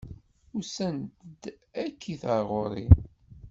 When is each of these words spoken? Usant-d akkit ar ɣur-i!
Usant-d 0.57 1.41
akkit 1.83 2.21
ar 2.33 2.41
ɣur-i! 2.49 2.87